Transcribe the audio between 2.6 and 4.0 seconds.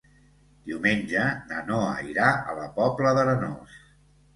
la Pobla d'Arenós.